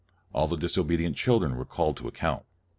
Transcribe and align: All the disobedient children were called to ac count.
All 0.33 0.47
the 0.47 0.55
disobedient 0.55 1.15
children 1.15 1.55
were 1.57 1.63
called 1.63 1.95
to 1.97 2.07
ac 2.07 2.13
count. 2.15 2.43